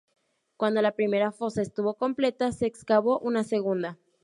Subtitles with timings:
[0.57, 3.99] Cuando la primera fosa estuvo completa, se excavó una segunda.